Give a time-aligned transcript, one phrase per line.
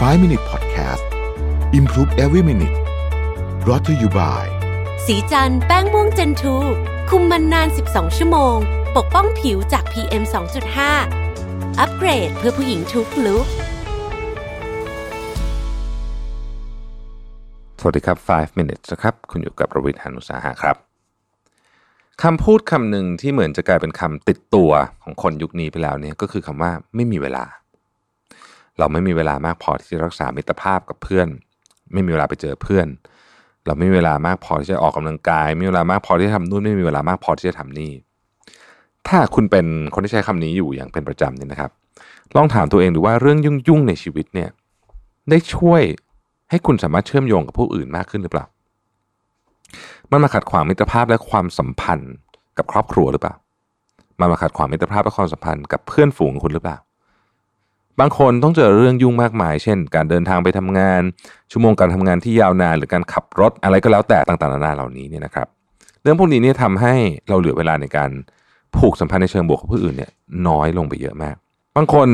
[0.00, 1.04] 5 Minute Podcast
[1.72, 2.76] Improve Every Minute
[3.64, 4.44] brought to you by
[5.06, 6.56] สีจันแป้งม่วงเจนทู
[7.10, 8.56] คุมมันนาน 12 ชั่วโมง
[8.96, 10.22] ปกป้องผิวจาก PM
[11.00, 13.46] 2.5 อัปเกรดเพื่อผู้หญิงทุกลุก
[17.80, 20.76] สวัสดีครับ 5 minutes นะครับ คุณอยู่กับประวิทย์หานุสาหะครับ
[22.22, 24.70] คำพูดคำหนึ่งที่เหมือนจะกลายเป็นคำติดตัว
[25.02, 27.44] ของคนยุคนี้ไปแล้วเนี่ยก็คือคำว่าไม่มีเวลา
[28.78, 31.28] เราไม่มีเวลามากพอที่จะรักษามิตรภาพกับเพื่อน
[31.92, 32.86] ไม่มีเวลาไปเจอเพื่อน
[33.66, 37.92] เราไม่มีเวลามากพอที่จะออกกำลังกาย ไม่มีเวลามากพอที่จะทำนู่นไม่มีเวลามากพอที่จะทำนี่
[39.08, 41.70] ถ้าคุณเป็นคนที่ใช้คำนี้อยู่อย่างเป็นประจำเนี่ยนะครับ
[42.36, 44.50] ลองถามตัวเองดูว่าเรื่องยุ่งๆในชีวิตเนี่ย
[45.30, 45.82] ได้ช่วย
[46.50, 48.46] ให้คุณสามารถเชื่อมโยงกับผู้อื่นมากขึ้นหรือเปล่า
[50.10, 52.14] มันมาขัดขวางมิตรภาพและความสัมพันธ์
[52.58, 53.34] กับครอบครัวหรือเปล่า
[54.20, 56.78] มันมาขัดขวางมิตรภาพและความสัมพันธ์กับเพื่อนฝูงของคุณหรือเปล่า
[58.00, 61.02] บางคนต้องเจอเรื่องยุ่งมากมาย เช่น การเดินทางไปทำงาน
[61.50, 65.46] ชั่วโมงการทำงานที่ยาวนาน หรือการขับรถอะไรก็แล้วแต่ต่างๆนานาเหล่านี้เนี่ยนะครับ
[66.02, 66.94] เรื่องพวกนี้เนี่ยทำให้
[67.28, 68.10] เราเหลือเวลาในการ
[68.76, 70.10] ผูกสัมพันธ์ในเชิงบวกกับผู้อื่นเนี่ย
[70.48, 71.36] น้อยลงไปเยอะมาก
[71.76, 72.08] บางคน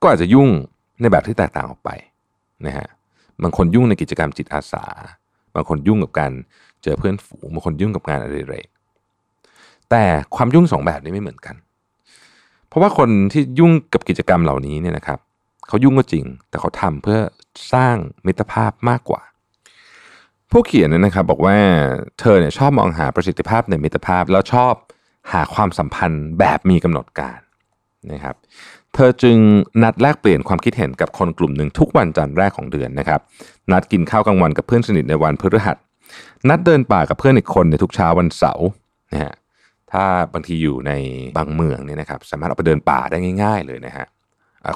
[0.00, 0.48] ก็อาจจะยุ่ง
[1.00, 1.90] ในแบบที่แตกต่างออกไป
[2.66, 2.88] นะฮะ
[3.42, 4.84] บางคนยุ่งในกิจกรรมจิตอาสา
[5.54, 6.32] บางคนยุ่งกับการ
[6.82, 8.68] เจอเพื่อนฝูงบางคนยุ่งกับงานอะไรเรก
[9.90, 10.04] แต่
[10.36, 11.56] ความยุ่งสองแบบนี้ไม่เหมือนกัน
[12.76, 15.18] ราะว่าคนที่ยุ่งกับกิจกรรมเหล่านี้เนี่ยนะครับ
[15.68, 17.20] เขายุ่งก็จริง แต่เขาทำเพื่อ
[17.72, 17.96] สร้าง
[18.26, 19.22] มิตรภาพมากกว่า
[20.50, 21.56] ผู้เขียนเนยนะครับบอกว่า
[22.20, 24.74] เธอเนี่ยชอบมองหาประสิทธิภาพในมิตรภาพ แล้วชอบ
[25.32, 27.38] หาความสัมพันธ์แบบมีกำหนดการ
[28.12, 28.36] นะครับ
[28.94, 29.36] เธอจึง
[29.82, 33.20] นัดแลกเปลี่ยนความคิดเห็นกับคนกลุ่มหนึ่งทุกวันจันทร์แรกของเดือนนะครับ
[33.72, 35.76] นัดกินข้าวกลางวันกับเพื่อนสนิทในวันพฤหัส
[36.48, 38.66] นัดเดินป่ากับเพื่อนอีกคนในทุกเช้าวันเสาร์
[39.12, 39.34] นะฮะ
[39.96, 40.92] ถ้าบางทีอยู่ใน
[41.36, 44.06] บางเมืองเนี่ยนะครับสามารถออกไปเดินป่าได้ง่าย ๆ เลยนะฮะ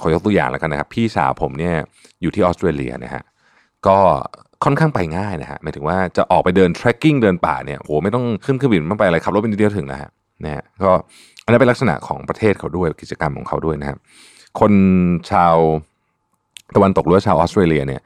[0.01, 1.75] ขอยกตัวอย่างแล้วกันนะครับ พี่สาวผมเนี่ย
[2.23, 3.23] อยู่ที่ออสเตรเลียนะฮะ
[3.87, 3.99] ก็
[4.65, 10.11] ค่อนข้างไปง่ายนะฮะหมายถึงว่าจะออกไปเดิน trekking เดินป่าเนี่ยโหไม่ต้องขึ้นเครื่องบินไม่ไปอะไรขับรถเป็นเดียวถึงแล้วฮะ
[10.45, 10.91] นะฮะก็
[11.45, 13.99] อันนั้นเป็นลักษณะของประเทศเขาด้วยกิจกรรมของเขาด้วยนะครับ
[14.61, 14.73] คน
[15.31, 15.57] ชาว
[16.75, 18.03] ตะวันตกหรือว่าชาวออสเตรเลียเนี่ย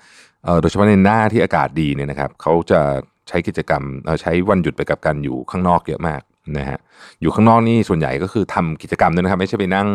[0.61, 2.81] โดยเฉพาะในหน้าที่อากาศดีเนี่ยนะครับเขาจะ
[3.29, 3.83] ใช้กิจกรรม
[4.23, 6.21] ใช้วันหยุดไปกับการอยู่ข้างนอกเยอะมาก
[6.59, 6.79] นะฮะ
[7.21, 9.89] อยู่ข้างนอกนี่ส่วนใหญ่ก็คือทำกิจกรรมด้วยนะครับ ไม่ใช่ไปนั่ง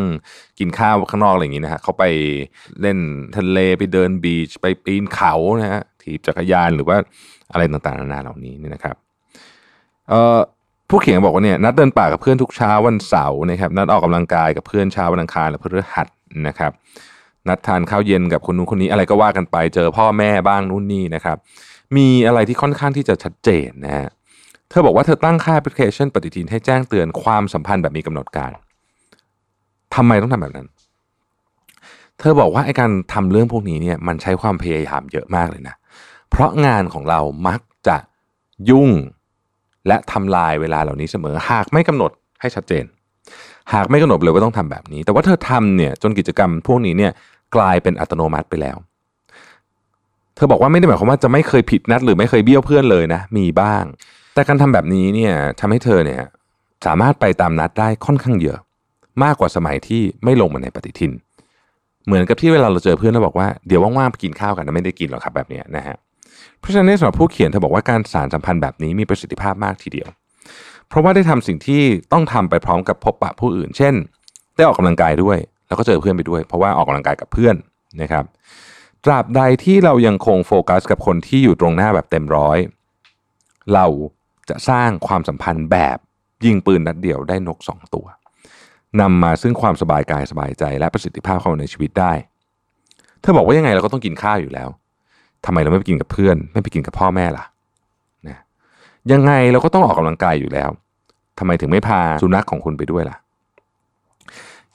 [0.60, 2.04] กินข้าวข้างนอกอะไรอย่างนี้นะฮะเขาไป
[2.82, 2.98] เล่น
[3.38, 6.98] ทะเลไปเดินบีชไปปีนเขานะฮะถีบจักรยานหรือว่า
[7.52, 8.96] อะไรต่างๆนานาเหล่านี้นี่นะครับ
[10.10, 10.40] เอ่อ
[10.90, 16.08] ผู้เขียนบอกว่าเนี่ยนัดเดินป่ากับเพื่อนทุกเช้าวันเสาร์นะครับนัดออกกำลังกายกับเพื่อนเช้าวันอังคารและพฤหัส
[16.48, 16.72] นะครับ
[17.48, 21.38] นัดทานข้าวเย็นกับคนนู้นคนนี้อะไรก็ว่ากันไปเจอพ่อแม่บ้างนู่นนี่นะครับ
[21.96, 24.08] มีอะไรที่ค่อนข้างที่จะชัดเจนนะฮะ
[24.70, 28.52] เธอบอกว่าเธอตั้งค่าแอปพลิเคชัน ปฏิทินให้แจ้งเตือนความสัมพันธ์แบบมีกำหนดการ
[29.96, 30.68] ทำไมต้องทำแบบนั้น
[32.20, 35.76] เธอบอกว่าไอ้การทำเรื่องพวกนี้เนี่ยมันใช้ความพยายามเยอะมากเลยนะ
[36.30, 37.98] เพราะงานของเรามักจะ
[38.70, 38.90] ยุ่ง
[39.88, 42.86] และทำลายเวลาเหล่านี้เสมอ หากไม่กำหนดให้ชัดเจน
[43.74, 47.12] หากไม่กำหนดเลยว่าต้องทำแบบนี้ แต่ว่าเธอทำเนี่ยจนกิจกรรมพวกนี้เนี่ย
[47.56, 48.78] กลายเป็นอัตโนมัติไปแล้ว
[50.36, 53.84] เธอบอกว่าไม่ได้หมายความว่าจะไม่เคยผิดนัดหรือไม่เคยเบี้ยวเพื่อนเลยนะ มีบ้าง
[54.40, 56.24] แต่การทำแบบนี้เนี่ยทำให้เธอเนี่ย
[56.86, 58.58] สามารถไปตามนัดได้ค่อนข้างเยอะ
[59.24, 61.12] มากกว่าสมัยที่ไม่ลงมาในปฏิทิน
[62.06, 65.96] เหมือนกับที่เวลาเราเจอเพื่อนเราบอกว่าเดี๋ยวว่างๆไปกินข้าวกันนะไม่ได้กินหรอกครับแบบนี้นะฮะ
[66.60, 70.08] เพราะฉะนั้นสำหรับผู้เขียนเธอบอกว่าการสารสัมพันธ์แบบนี้มีประสิทธิภาพมากทีเดียว
[70.88, 71.82] เพราะว่าได้ทำสิ่งที่
[72.14, 73.94] ต้องทำไปพร้อมกับพบปะผู้อื่น เช่น
[74.56, 77.56] ได้ออกกำลังกายด้วย แล้วก็เจอเพื่อนไปด้วย เพราะว่าออกกำลังกายกับเพื่อน
[78.02, 78.26] นะครับ
[79.06, 82.58] ตราบใดที่เรายังคงโฟกัสกับคนที่อยู่ตรงหน้าแบบเต็มร้อย
[83.74, 83.86] เรา
[84.50, 85.98] จะสร้างความสัมพันธ์แบบ
[86.46, 88.06] ยิงปืนนัดเดียวได้นกสองตัว
[89.02, 92.14] นำมาซึ่งความสบายกายสบายใจและประสิทธิภาพเข้ามาในชีวิตได้
[93.22, 94.70] เธอบอกว่ายังไงเราก็ต้องกินข้าวอยู่แล้ว
[95.46, 97.46] ทำไมเราไม่ไปกินกับเพื่อน ไม่ไปกินกับพ่อแม่ล่ะ
[98.28, 98.38] นะ
[99.12, 100.70] ยังไงเราก็ต้องออกกำลังกายอยู่แล้ว
[101.40, 103.18] ทำไมถึงไม่พาสุนัขของคุณไปด้วยล่ะ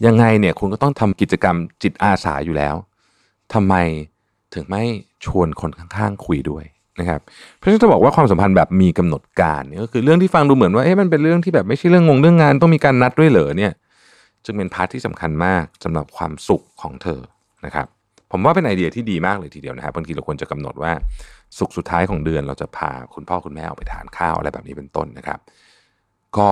[0.07, 2.75] ยังไงเนี่ยคุณก็ต้องทำกิจกรรมจิตอาสาอยู่แล้ว
[3.55, 3.75] ทำไม
[4.54, 4.83] ถึงไม่
[5.25, 6.65] ชวนคนข้างๆคุยด้วย
[7.01, 7.21] นะครับ
[7.57, 13.73] เพราะฉะนั้นจะบอกว่าความสัมพันธ์แบบมีกำหนดการเนี่ยก็คือเรื่องที่ฟังดูเหมือนว่าเอ๊ะมันเป็นเรื่องที่แบบไม่ใช่เรื่องงงเรื่องงานต้องมีการนัดด้วยเหรอเนี่ย
[14.45, 17.21] จึงเป็นพาร์ทที่สำคัญมากสำหรับความสุขของเธอ
[17.65, 17.87] นะครับ
[18.33, 20.93] ผมว่าเป็นไอเดียที่ดีมากเลยทีเดียวนะครับบางทีเราควรจะกำหนดว่า
[21.59, 25.39] สุขสุดท้ายของเดือนเราจะพาคุณพ่อคุณแม่ออกไปทานข้าวอะไรแบบนี้เป็นต้นนะครับ
[26.39, 26.49] ก็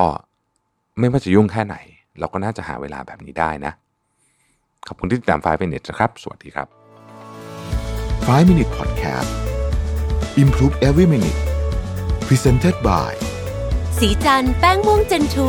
[0.99, 1.77] ไม่ว่าจะยุ่งแค่ไหน
[2.21, 3.73] เราก็น่าจะหาเวลาแบบนี้ได้นะ
[4.89, 6.69] ขอบคุณที่ติดตามไฟเป็นเน็ตนะครับ สวัสดีครับ
[8.27, 9.51] 5 Minute Podcast
[10.37, 11.38] Improve Every Minute
[12.26, 13.12] Presented by
[13.99, 15.49] สีจันแป้งม่วงเจนทู